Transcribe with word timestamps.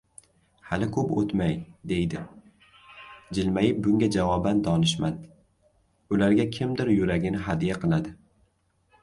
–Hali 0.69 0.85
koʻp 0.93 1.09
oʻtmay,– 1.23 1.51
deydi 1.91 2.21
jilmayib 3.39 3.83
bunga 3.89 4.09
javoban 4.17 4.63
donishmand,– 4.69 5.29
ularga 6.19 6.49
kimdir 6.59 6.93
yuragini 6.97 7.45
hadya 7.51 7.79
qiladi. 7.87 8.17